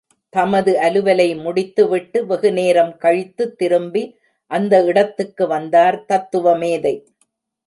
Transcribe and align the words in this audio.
தமது 0.29 0.71
அலுவலை 0.79 1.41
முடித்து 1.41 1.87
விட்டு, 1.87 2.25
வெகுநேரம் 2.25 2.97
கழித்து 2.97 3.55
திரும்பி, 3.55 4.03
அந்த 4.51 4.83
இடத்துக்கு 4.83 5.47
வந்தார் 5.47 6.05
தத்துவமேதை. 6.05 6.95